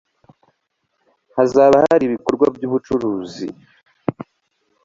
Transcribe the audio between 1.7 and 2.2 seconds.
hari